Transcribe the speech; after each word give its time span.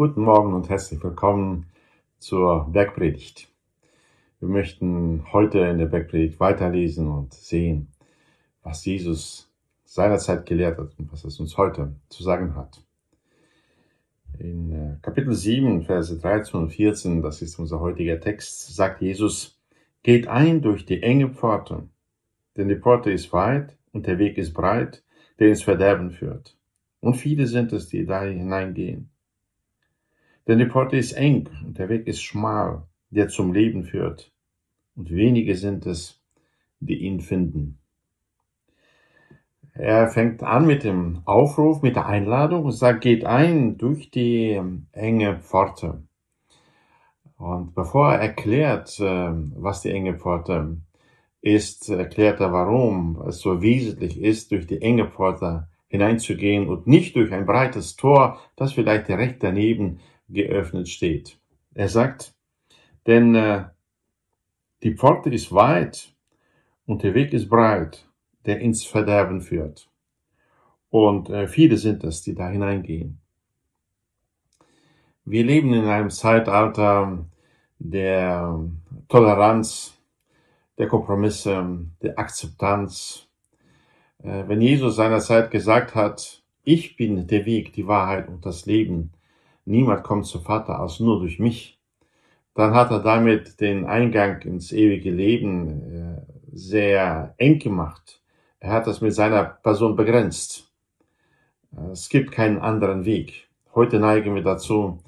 Guten 0.00 0.22
Morgen 0.22 0.54
und 0.54 0.70
herzlich 0.70 1.04
willkommen 1.04 1.66
zur 2.18 2.70
Bergpredigt. 2.72 3.52
Wir 4.38 4.48
möchten 4.48 5.30
heute 5.30 5.58
in 5.58 5.76
der 5.76 5.88
Bergpredigt 5.88 6.40
weiterlesen 6.40 7.06
und 7.06 7.34
sehen, 7.34 7.88
was 8.62 8.82
Jesus 8.86 9.52
seinerzeit 9.84 10.46
gelehrt 10.46 10.78
hat 10.78 10.98
und 10.98 11.12
was 11.12 11.24
es 11.24 11.38
uns 11.38 11.58
heute 11.58 11.96
zu 12.08 12.22
sagen 12.22 12.56
hat. 12.56 12.82
In 14.38 14.72
äh, 14.72 14.96
Kapitel 15.02 15.34
7, 15.34 15.82
Verse 15.82 16.18
13 16.18 16.58
und 16.58 16.70
14, 16.70 17.20
das 17.20 17.42
ist 17.42 17.58
unser 17.58 17.80
heutiger 17.80 18.18
Text, 18.18 18.74
sagt 18.74 19.02
Jesus, 19.02 19.60
Geht 20.02 20.28
ein 20.28 20.62
durch 20.62 20.86
die 20.86 21.02
enge 21.02 21.28
Pforte, 21.28 21.90
denn 22.56 22.68
die 22.68 22.76
Pforte 22.76 23.10
ist 23.10 23.34
weit 23.34 23.76
und 23.92 24.06
der 24.06 24.18
Weg 24.18 24.38
ist 24.38 24.54
breit, 24.54 25.04
der 25.38 25.48
ins 25.48 25.62
Verderben 25.62 26.10
führt. 26.10 26.56
Und 27.00 27.18
viele 27.18 27.46
sind 27.46 27.74
es, 27.74 27.88
die 27.88 28.06
da 28.06 28.22
hineingehen. 28.22 29.09
Denn 30.50 30.58
die 30.58 30.66
Pforte 30.66 30.96
ist 30.96 31.12
eng 31.12 31.48
und 31.64 31.78
der 31.78 31.88
Weg 31.88 32.08
ist 32.08 32.22
schmal, 32.22 32.82
der 33.10 33.28
zum 33.28 33.52
Leben 33.52 33.84
führt. 33.84 34.32
Und 34.96 35.08
wenige 35.12 35.54
sind 35.54 35.86
es, 35.86 36.20
die 36.80 37.04
ihn 37.04 37.20
finden. 37.20 37.78
Er 39.74 40.08
fängt 40.08 40.42
an 40.42 40.66
mit 40.66 40.82
dem 40.82 41.22
Aufruf, 41.24 41.82
mit 41.82 41.94
der 41.94 42.06
Einladung 42.06 42.64
und 42.64 42.72
sagt, 42.72 43.02
geht 43.02 43.24
ein 43.24 43.78
durch 43.78 44.10
die 44.10 44.60
enge 44.90 45.38
Pforte. 45.38 46.02
Und 47.36 47.72
bevor 47.76 48.14
er 48.14 48.20
erklärt, 48.20 48.98
äh, 48.98 49.30
was 49.54 49.82
die 49.82 49.92
enge 49.92 50.18
Pforte 50.18 50.78
ist, 51.42 51.88
erklärt 51.90 52.40
er, 52.40 52.52
warum 52.52 53.22
es 53.28 53.38
so 53.38 53.62
wesentlich 53.62 54.20
ist, 54.20 54.50
durch 54.50 54.66
die 54.66 54.82
enge 54.82 55.06
Pforte 55.06 55.68
hineinzugehen 55.86 56.66
und 56.68 56.88
nicht 56.88 57.14
durch 57.14 57.32
ein 57.32 57.46
breites 57.46 57.94
Tor, 57.94 58.40
das 58.56 58.72
vielleicht 58.72 59.06
direkt 59.06 59.44
daneben 59.44 60.00
geöffnet 60.32 60.88
steht. 60.88 61.38
Er 61.74 61.88
sagt, 61.88 62.34
denn 63.06 63.34
äh, 63.34 63.64
die 64.82 64.94
Pforte 64.94 65.30
ist 65.30 65.52
weit 65.52 66.14
und 66.86 67.02
der 67.02 67.14
Weg 67.14 67.32
ist 67.32 67.48
breit, 67.48 68.08
der 68.46 68.60
ins 68.60 68.84
Verderben 68.84 69.40
führt. 69.40 69.88
Und 70.90 71.30
äh, 71.30 71.46
viele 71.46 71.76
sind 71.76 72.02
es, 72.04 72.22
die 72.22 72.34
da 72.34 72.48
hineingehen. 72.48 73.20
Wir 75.24 75.44
leben 75.44 75.72
in 75.72 75.84
einem 75.84 76.10
Zeitalter 76.10 77.24
der 77.78 78.60
Toleranz, 79.08 79.96
der 80.78 80.88
Kompromisse, 80.88 81.86
der 82.02 82.18
Akzeptanz, 82.18 83.28
äh, 84.22 84.44
wenn 84.46 84.60
Jesus 84.60 84.96
seinerzeit 84.96 85.50
gesagt 85.50 85.94
hat, 85.94 86.42
ich 86.64 86.96
bin 86.96 87.26
der 87.26 87.46
Weg, 87.46 87.72
die 87.72 87.86
Wahrheit 87.86 88.28
und 88.28 88.44
das 88.44 88.66
Leben, 88.66 89.12
niemand 89.70 90.04
kommt 90.04 90.26
zu 90.26 90.40
Vater 90.40 90.78
als 90.80 91.00
nur 91.00 91.20
durch 91.20 91.38
mich, 91.38 91.80
dann 92.54 92.74
hat 92.74 92.90
er 92.90 93.00
damit 93.00 93.60
den 93.60 93.86
Eingang 93.86 94.42
ins 94.42 94.72
ewige 94.72 95.10
Leben 95.10 95.82
äh, 95.82 96.22
sehr 96.52 97.34
eng 97.38 97.58
gemacht. 97.58 98.20
Er 98.58 98.72
hat 98.72 98.86
das 98.86 99.00
mit 99.00 99.14
seiner 99.14 99.44
Person 99.44 99.96
begrenzt. 99.96 100.70
Äh, 101.76 101.92
es 101.92 102.08
gibt 102.08 102.32
keinen 102.32 102.58
anderen 102.58 103.04
Weg. 103.04 103.48
Heute 103.74 104.00
neigen 104.00 104.34
wir 104.34 104.42
dazu, 104.42 104.98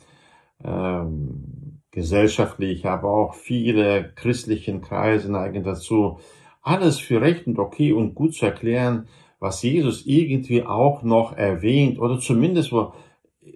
ähm, 0.65 1.81
gesellschaftlich, 1.91 2.87
aber 2.87 3.11
auch 3.11 3.35
viele 3.35 4.13
christlichen 4.15 4.81
Kreise 4.81 5.31
neigen 5.31 5.65
dazu, 5.65 6.21
alles 6.63 6.99
für 6.99 7.21
recht 7.21 7.47
und 7.47 7.59
okay 7.59 7.93
und 7.93 8.15
gut 8.15 8.35
zu 8.35 8.47
erklären, 8.47 9.09
was 9.41 9.63
Jesus 9.63 10.07
irgendwie 10.07 10.63
auch 10.63 11.03
noch 11.03 11.37
erwähnt 11.37 11.99
oder 11.99 12.21
zumindest 12.21 12.71
wo, 12.73 12.93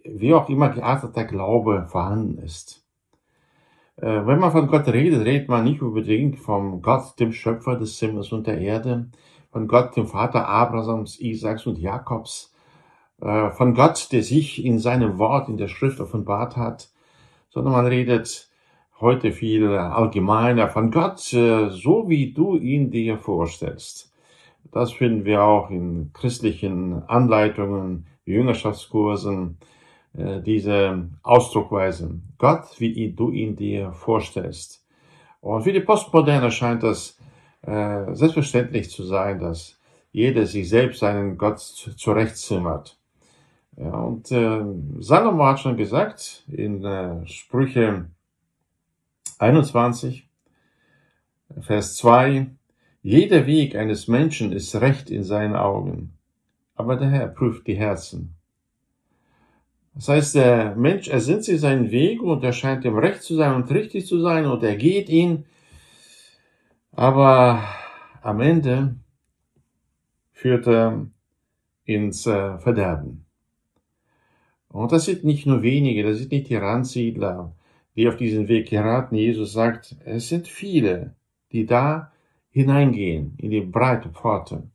wie 0.04 0.34
auch 0.34 0.48
immer 0.48 0.70
gearteter 0.70 1.24
Glaube 1.24 1.86
vorhanden 1.88 2.38
ist. 2.38 2.84
Äh, 3.96 4.26
wenn 4.26 4.38
man 4.38 4.52
von 4.52 4.66
Gott 4.66 4.88
redet, 4.88 5.24
redet 5.24 5.48
man 5.48 5.64
nicht 5.64 5.82
unbedingt 5.82 6.38
vom 6.38 6.82
Gott, 6.82 7.18
dem 7.18 7.32
Schöpfer 7.32 7.76
des 7.76 7.98
Himmels 7.98 8.32
und 8.32 8.46
der 8.46 8.58
Erde, 8.58 9.08
von 9.50 9.68
Gott, 9.68 9.96
dem 9.96 10.06
Vater 10.06 10.48
Abrahams, 10.48 11.18
Isaaks 11.20 11.66
und 11.66 11.78
Jakobs, 11.78 12.54
äh, 13.22 13.50
von 13.50 13.74
Gott, 13.74 14.12
der 14.12 14.22
sich 14.22 14.64
in 14.64 14.78
seinem 14.78 15.18
Wort 15.18 15.48
in 15.48 15.56
der 15.56 15.68
Schrift 15.68 16.00
offenbart 16.00 16.56
hat, 16.56 16.90
sondern 17.48 17.72
man 17.72 17.86
redet 17.86 18.50
heute 19.00 19.32
viel 19.32 19.68
allgemeiner 19.68 20.68
von 20.68 20.90
Gott, 20.90 21.32
äh, 21.32 21.70
so 21.70 22.08
wie 22.08 22.32
du 22.32 22.56
ihn 22.56 22.90
dir 22.90 23.18
vorstellst. 23.18 24.12
Das 24.72 24.92
finden 24.92 25.24
wir 25.24 25.42
auch 25.42 25.70
in 25.70 26.10
christlichen 26.12 27.02
Anleitungen, 27.08 28.06
Jüngerschaftskursen, 28.26 29.58
diese 30.16 31.08
Ausdruckweise. 31.22 32.20
Gott, 32.38 32.64
wie 32.78 33.12
du 33.12 33.30
ihn 33.30 33.56
dir 33.56 33.92
vorstellst. 33.92 34.84
Und 35.40 35.62
für 35.62 35.72
die 35.72 35.80
Postmoderne 35.80 36.50
scheint 36.50 36.82
das 36.82 37.18
äh, 37.62 38.14
selbstverständlich 38.14 38.90
zu 38.90 39.04
sein, 39.04 39.38
dass 39.38 39.78
jeder 40.12 40.46
sich 40.46 40.68
selbst 40.68 41.00
seinen 41.00 41.36
Gott 41.36 41.60
zurechtzimmert. 41.60 42.98
Ja, 43.76 43.90
und 43.90 44.30
äh, 44.32 44.62
Salomo 45.00 45.44
hat 45.44 45.60
schon 45.60 45.76
gesagt 45.76 46.44
in 46.48 46.82
äh, 46.82 47.26
Sprüche 47.26 48.06
21, 49.38 50.26
Vers 51.60 51.96
2, 51.96 52.46
jeder 53.02 53.46
Weg 53.46 53.76
eines 53.76 54.08
Menschen 54.08 54.52
ist 54.52 54.74
recht 54.76 55.10
in 55.10 55.22
seinen 55.22 55.54
Augen, 55.54 56.14
aber 56.74 56.96
der 56.96 57.10
Herr 57.10 57.28
prüft 57.28 57.66
die 57.66 57.76
Herzen. 57.76 58.34
Das 59.96 60.08
heißt, 60.08 60.34
der 60.34 60.76
Mensch 60.76 61.08
ersinnt 61.08 61.44
sich 61.44 61.58
seinen 61.58 61.90
Weg 61.90 62.22
und 62.22 62.44
er 62.44 62.52
scheint 62.52 62.84
ihm 62.84 62.98
recht 62.98 63.22
zu 63.22 63.34
sein 63.34 63.54
und 63.54 63.70
richtig 63.70 64.06
zu 64.06 64.20
sein 64.20 64.44
und 64.44 64.62
er 64.62 64.76
geht 64.76 65.08
ihn, 65.08 65.46
aber 66.92 67.64
am 68.20 68.40
Ende 68.40 68.96
führt 70.32 70.66
er 70.68 71.06
ins 71.84 72.26
äh, 72.26 72.58
Verderben. 72.58 73.24
Und 74.68 74.92
das 74.92 75.06
sind 75.06 75.24
nicht 75.24 75.46
nur 75.46 75.62
wenige, 75.62 76.02
das 76.02 76.18
sind 76.18 76.30
nicht 76.30 76.50
die 76.50 76.56
Randsiedler, 76.56 77.56
die 77.96 78.06
auf 78.06 78.18
diesen 78.18 78.48
Weg 78.48 78.68
geraten. 78.68 79.14
Jesus 79.14 79.54
sagt, 79.54 79.96
es 80.04 80.28
sind 80.28 80.46
viele, 80.46 81.14
die 81.52 81.64
da 81.64 82.12
hineingehen 82.50 83.34
in 83.38 83.50
die 83.50 83.62
breite 83.62 84.10
Pforte. 84.10 84.68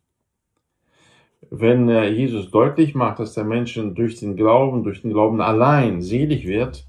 Wenn 1.53 1.89
Jesus 1.89 2.49
deutlich 2.49 2.95
macht, 2.95 3.19
dass 3.19 3.33
der 3.33 3.43
Mensch 3.43 3.73
durch 3.75 4.17
den 4.17 4.37
Glauben, 4.37 4.83
durch 4.83 5.01
den 5.01 5.11
Glauben 5.11 5.41
allein 5.41 6.01
selig 6.01 6.47
wird, 6.47 6.87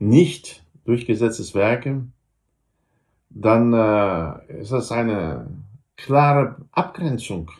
nicht 0.00 0.64
durch 0.84 1.06
Gesetzeswerke, 1.06 2.02
dann 3.30 3.72
äh, 3.72 4.60
ist 4.60 4.72
das 4.72 4.90
eine 4.90 5.46
klare 5.96 6.56
Abgrenzung. 6.72 7.52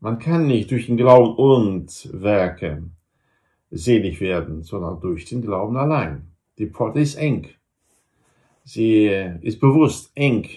Man 0.00 0.18
kann 0.18 0.48
nicht 0.48 0.72
durch 0.72 0.86
den 0.86 0.96
Glauben 0.96 1.36
und 1.36 2.08
Werke 2.12 2.82
selig 3.70 4.20
werden, 4.20 4.62
sondern 4.62 5.00
durch 5.00 5.24
den 5.24 5.40
Glauben 5.40 5.76
allein. 5.76 6.32
Die 6.58 6.66
Pforte 6.66 7.00
ist 7.00 7.14
eng. 7.14 7.48
Sie 8.64 9.06
ist 9.42 9.60
bewusst 9.60 10.10
eng 10.16 10.48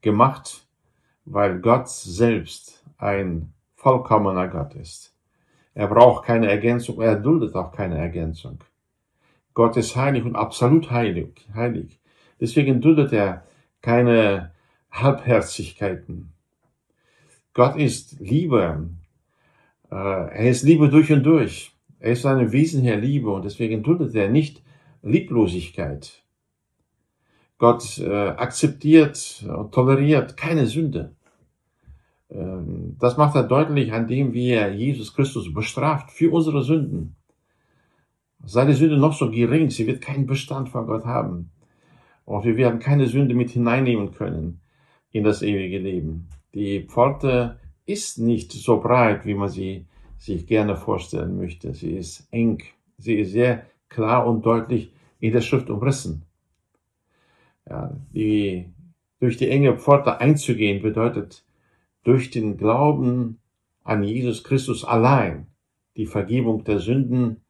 gemacht, 0.00 0.66
weil 1.26 1.60
Gott 1.60 1.88
selbst 1.88 2.84
ein 2.98 3.53
vollkommener 3.84 4.48
Gott 4.48 4.74
ist. 4.74 5.14
Er 5.74 5.88
braucht 5.88 6.24
keine 6.24 6.48
Ergänzung, 6.48 7.02
er 7.02 7.16
duldet 7.16 7.54
auch 7.54 7.70
keine 7.70 7.98
Ergänzung. 7.98 8.58
Gott 9.52 9.76
ist 9.76 9.94
heilig 9.94 10.24
und 10.24 10.36
absolut 10.36 10.90
heilig, 10.90 11.46
heilig. 11.54 12.00
Deswegen 12.40 12.80
duldet 12.80 13.12
er 13.12 13.44
keine 13.82 14.52
Halbherzigkeiten. 14.90 16.32
Gott 17.52 17.76
ist 17.76 18.18
Liebe. 18.20 18.88
Äh, 19.90 19.94
er 19.94 20.50
ist 20.50 20.62
Liebe 20.62 20.88
durch 20.88 21.12
und 21.12 21.22
durch. 21.22 21.72
Er 22.00 22.12
ist 22.12 22.22
seinem 22.22 22.52
Wesen 22.52 22.82
her 22.82 22.96
Liebe 22.96 23.30
und 23.30 23.44
deswegen 23.44 23.82
duldet 23.82 24.14
er 24.14 24.30
nicht 24.30 24.62
Lieblosigkeit. 25.02 26.22
Gott 27.58 27.98
äh, 27.98 28.28
akzeptiert 28.28 29.44
und 29.46 29.72
toleriert 29.72 30.36
keine 30.38 30.66
Sünde. 30.66 31.14
Ähm, 32.34 32.96
das 32.98 33.16
macht 33.16 33.36
er 33.36 33.44
deutlich 33.44 33.92
an 33.92 34.06
dem, 34.06 34.32
wie 34.32 34.50
er 34.50 34.74
Jesus 34.74 35.14
Christus 35.14 35.52
bestraft 35.52 36.10
für 36.10 36.32
unsere 36.32 36.62
Sünden. 36.62 37.16
Sei 38.44 38.66
die 38.66 38.74
Sünde 38.74 38.98
noch 38.98 39.14
so 39.14 39.30
gering, 39.30 39.70
sie 39.70 39.86
wird 39.86 40.02
keinen 40.02 40.26
Bestand 40.26 40.68
vor 40.68 40.86
Gott 40.86 41.04
haben. 41.04 41.50
Und 42.26 42.44
wir 42.44 42.56
werden 42.56 42.80
keine 42.80 43.06
Sünde 43.06 43.34
mit 43.34 43.50
hineinnehmen 43.50 44.12
können 44.12 44.60
in 45.12 45.24
das 45.24 45.42
ewige 45.42 45.78
Leben. 45.78 46.28
Die 46.54 46.80
Pforte 46.80 47.58
ist 47.86 48.18
nicht 48.18 48.52
so 48.52 48.80
breit, 48.80 49.24
wie 49.26 49.34
man 49.34 49.48
sie 49.48 49.86
sich 50.18 50.46
gerne 50.46 50.76
vorstellen 50.76 51.36
möchte. 51.36 51.74
Sie 51.74 51.92
ist 51.92 52.26
eng. 52.30 52.62
Sie 52.98 53.16
ist 53.16 53.32
sehr 53.32 53.66
klar 53.88 54.26
und 54.26 54.44
deutlich 54.44 54.92
in 55.20 55.32
der 55.32 55.40
Schrift 55.40 55.70
umrissen. 55.70 56.22
Ja, 57.68 57.94
die, 58.12 58.70
durch 59.20 59.36
die 59.36 59.48
enge 59.48 59.76
Pforte 59.76 60.20
einzugehen 60.20 60.82
bedeutet, 60.82 61.44
durch 62.04 62.30
den 62.30 62.56
Glauben 62.56 63.40
an 63.82 64.04
Jesus 64.04 64.44
Christus 64.44 64.84
allein 64.84 65.48
die 65.96 66.06
Vergebung 66.06 66.64
der 66.64 66.78
Sünden 66.78 67.40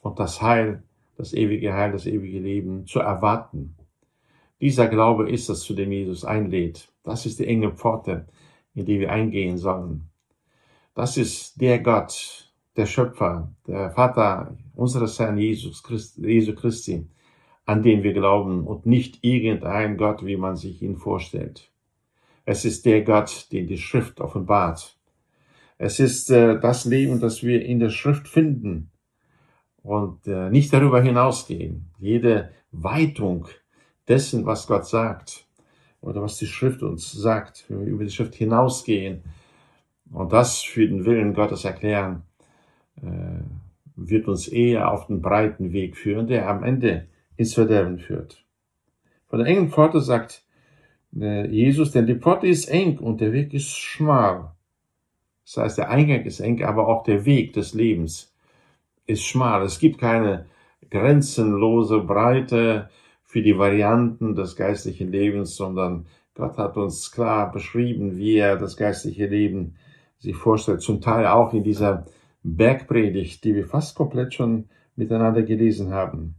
und 0.00 0.18
das 0.18 0.42
Heil, 0.42 0.82
das 1.16 1.32
ewige 1.32 1.74
Heil, 1.74 1.92
das 1.92 2.06
ewige 2.06 2.40
Leben 2.40 2.86
zu 2.86 3.00
erwarten. 3.00 3.76
Dieser 4.60 4.88
Glaube 4.88 5.30
ist 5.30 5.48
es, 5.48 5.60
zu 5.60 5.74
dem 5.74 5.92
Jesus 5.92 6.24
einlädt. 6.24 6.92
Das 7.02 7.26
ist 7.26 7.38
die 7.38 7.46
enge 7.46 7.72
Pforte, 7.72 8.26
in 8.74 8.86
die 8.86 9.00
wir 9.00 9.12
eingehen 9.12 9.58
sollen. 9.58 10.08
Das 10.94 11.16
ist 11.16 11.60
der 11.60 11.78
Gott, 11.80 12.50
der 12.76 12.86
Schöpfer, 12.86 13.52
der 13.66 13.90
Vater 13.90 14.56
unseres 14.74 15.18
Herrn 15.18 15.38
Jesus 15.38 15.82
Christi, 15.82 16.26
Jesu 16.26 16.54
Christi, 16.54 17.06
an 17.64 17.82
den 17.82 18.02
wir 18.02 18.12
glauben 18.12 18.66
und 18.66 18.86
nicht 18.86 19.18
irgendein 19.22 19.96
Gott, 19.96 20.24
wie 20.24 20.36
man 20.36 20.56
sich 20.56 20.82
ihn 20.82 20.96
vorstellt. 20.96 21.70
Es 22.46 22.64
ist 22.64 22.86
der 22.86 23.02
Gott, 23.02 23.48
den 23.50 23.66
die 23.66 23.76
Schrift 23.76 24.20
offenbart. 24.20 24.96
Es 25.78 25.98
ist 25.98 26.30
äh, 26.30 26.58
das 26.60 26.84
Leben, 26.84 27.20
das 27.20 27.42
wir 27.42 27.62
in 27.64 27.80
der 27.80 27.90
Schrift 27.90 28.28
finden 28.28 28.90
und 29.82 30.26
äh, 30.28 30.48
nicht 30.48 30.72
darüber 30.72 31.02
hinausgehen. 31.02 31.90
Jede 31.98 32.50
Weitung 32.70 33.48
dessen, 34.06 34.46
was 34.46 34.68
Gott 34.68 34.86
sagt 34.86 35.48
oder 36.00 36.22
was 36.22 36.38
die 36.38 36.46
Schrift 36.46 36.84
uns 36.84 37.10
sagt, 37.10 37.64
wenn 37.68 37.80
wir 37.80 37.88
über 37.88 38.04
die 38.04 38.10
Schrift 38.10 38.36
hinausgehen 38.36 39.24
und 40.12 40.32
das 40.32 40.62
für 40.62 40.86
den 40.86 41.04
Willen 41.04 41.34
Gottes 41.34 41.64
erklären, 41.64 42.22
äh, 43.02 43.42
wird 43.96 44.28
uns 44.28 44.46
eher 44.46 44.92
auf 44.92 45.08
den 45.08 45.20
breiten 45.20 45.72
Weg 45.72 45.96
führen, 45.96 46.28
der 46.28 46.48
am 46.48 46.62
Ende 46.62 47.08
ins 47.36 47.54
Verderben 47.54 47.98
führt. 47.98 48.44
Von 49.26 49.40
der 49.40 49.48
engen 49.48 49.70
Pforte 49.70 50.00
sagt 50.00 50.45
Jesus, 51.18 51.92
denn 51.92 52.06
die 52.06 52.16
Pforte 52.16 52.46
ist 52.46 52.68
eng 52.68 52.98
und 52.98 53.22
der 53.22 53.32
Weg 53.32 53.54
ist 53.54 53.70
schmal. 53.70 54.52
Das 55.44 55.56
heißt, 55.56 55.78
der 55.78 55.90
Eingang 55.90 56.24
ist 56.24 56.40
eng, 56.40 56.62
aber 56.62 56.88
auch 56.88 57.04
der 57.04 57.24
Weg 57.24 57.54
des 57.54 57.72
Lebens 57.72 58.34
ist 59.06 59.22
schmal. 59.22 59.62
Es 59.62 59.78
gibt 59.78 59.98
keine 59.98 60.46
grenzenlose 60.90 62.00
Breite 62.00 62.90
für 63.22 63.40
die 63.42 63.56
Varianten 63.56 64.34
des 64.34 64.56
geistlichen 64.56 65.10
Lebens, 65.10 65.56
sondern 65.56 66.06
Gott 66.34 66.58
hat 66.58 66.76
uns 66.76 67.10
klar 67.10 67.50
beschrieben, 67.50 68.18
wie 68.18 68.36
er 68.36 68.56
das 68.56 68.76
geistliche 68.76 69.26
Leben 69.26 69.76
sich 70.18 70.36
vorstellt. 70.36 70.82
Zum 70.82 71.00
Teil 71.00 71.26
auch 71.26 71.54
in 71.54 71.64
dieser 71.64 72.04
Bergpredigt, 72.42 73.42
die 73.44 73.54
wir 73.54 73.66
fast 73.66 73.96
komplett 73.96 74.34
schon 74.34 74.68
miteinander 74.96 75.42
gelesen 75.42 75.92
haben. 75.92 76.34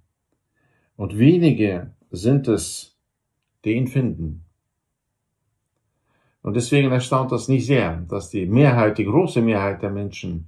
Und 0.95 1.17
wenige 1.17 1.91
sind 2.11 2.47
es, 2.47 2.95
die 3.65 3.73
ihn 3.73 3.87
finden. 3.87 4.46
Und 6.41 6.55
deswegen 6.55 6.91
erstaunt 6.91 7.31
das 7.31 7.47
nicht 7.47 7.65
sehr, 7.65 7.97
dass 8.07 8.29
die 8.29 8.45
Mehrheit, 8.45 8.97
die 8.97 9.05
große 9.05 9.41
Mehrheit 9.41 9.81
der 9.81 9.89
Menschen 9.89 10.47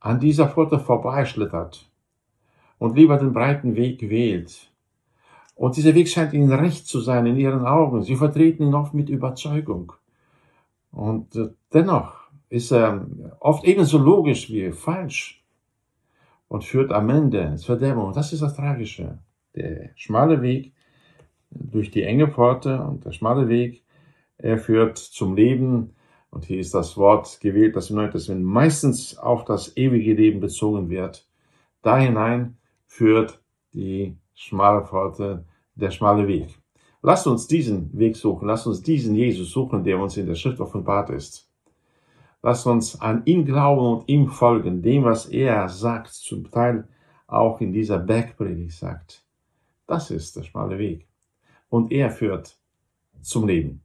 an 0.00 0.20
dieser 0.20 0.48
Pforte 0.48 0.78
vorbeischlittert 0.78 1.90
und 2.78 2.96
lieber 2.96 3.16
den 3.16 3.32
breiten 3.32 3.74
Weg 3.74 4.08
wählt. 4.08 4.70
Und 5.54 5.76
dieser 5.76 5.94
Weg 5.94 6.08
scheint 6.08 6.32
ihnen 6.32 6.52
recht 6.52 6.86
zu 6.86 7.00
sein 7.00 7.26
in 7.26 7.36
ihren 7.36 7.64
Augen. 7.64 8.02
Sie 8.02 8.16
vertreten 8.16 8.64
ihn 8.64 8.74
oft 8.74 8.92
mit 8.92 9.08
Überzeugung. 9.08 9.92
Und 10.90 11.34
äh, 11.36 11.48
dennoch 11.72 12.24
ist 12.48 12.72
er 12.72 13.06
oft 13.40 13.64
ebenso 13.64 13.98
logisch 13.98 14.50
wie 14.50 14.72
falsch 14.72 15.44
und 16.48 16.64
führt 16.64 16.92
am 16.92 17.08
Ende 17.08 17.40
ins 17.40 17.64
Verderben. 17.64 18.02
Und 18.02 18.16
das 18.16 18.32
ist 18.32 18.42
das 18.42 18.54
Tragische. 18.54 19.18
Der 19.54 19.90
schmale 19.94 20.42
Weg 20.42 20.72
durch 21.50 21.90
die 21.90 22.02
enge 22.02 22.28
Pforte 22.28 22.80
und 22.82 23.04
der 23.04 23.12
schmale 23.12 23.48
Weg, 23.48 23.83
er 24.38 24.58
führt 24.58 24.98
zum 24.98 25.36
Leben, 25.36 25.94
und 26.30 26.44
hier 26.46 26.58
ist 26.58 26.74
das 26.74 26.96
Wort 26.96 27.40
gewählt, 27.40 27.76
das 27.76 27.90
im 27.90 27.96
Neuen 27.96 28.10
Testament 28.10 28.44
meistens 28.44 29.16
auf 29.16 29.44
das 29.44 29.76
ewige 29.76 30.14
Leben 30.14 30.40
bezogen 30.40 30.90
wird. 30.90 31.28
Da 31.80 31.96
hinein 31.96 32.56
führt 32.86 33.40
die 33.72 34.16
schmale 34.34 34.84
Pforte, 34.84 35.44
der 35.76 35.92
schmale 35.92 36.26
Weg. 36.26 36.58
Lasst 37.02 37.28
uns 37.28 37.46
diesen 37.46 37.96
Weg 37.96 38.16
suchen, 38.16 38.48
lasst 38.48 38.66
uns 38.66 38.82
diesen 38.82 39.14
Jesus 39.14 39.50
suchen, 39.50 39.84
der 39.84 39.98
uns 39.98 40.16
in 40.16 40.26
der 40.26 40.34
Schrift 40.34 40.58
offenbart 40.58 41.10
ist. 41.10 41.48
Lasst 42.42 42.66
uns 42.66 43.00
an 43.00 43.22
ihn 43.26 43.44
glauben 43.44 43.86
und 43.86 44.08
ihm 44.08 44.28
folgen, 44.28 44.82
dem, 44.82 45.04
was 45.04 45.26
er 45.26 45.68
sagt, 45.68 46.12
zum 46.14 46.50
Teil 46.50 46.88
auch 47.26 47.60
in 47.60 47.72
dieser 47.72 47.98
Bergpredigt 47.98 48.72
sagt. 48.72 49.24
Das 49.86 50.10
ist 50.10 50.34
der 50.36 50.42
schmale 50.42 50.78
Weg. 50.78 51.06
Und 51.68 51.92
er 51.92 52.10
führt 52.10 52.58
zum 53.20 53.46
Leben. 53.46 53.83